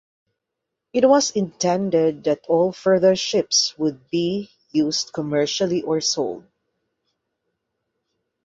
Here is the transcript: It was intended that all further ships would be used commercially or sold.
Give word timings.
It 0.93 1.07
was 1.07 1.29
intended 1.29 2.23
that 2.23 2.45
all 2.47 2.71
further 2.71 3.15
ships 3.15 3.77
would 3.77 4.09
be 4.09 4.49
used 4.71 5.13
commercially 5.13 5.83
or 5.83 6.01
sold. 6.01 6.43